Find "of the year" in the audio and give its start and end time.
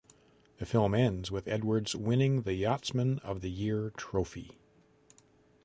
3.19-3.91